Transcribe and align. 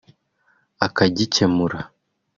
akagikemura 0.85 1.79